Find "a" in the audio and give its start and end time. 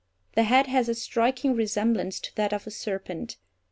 0.89-0.95, 2.65-2.71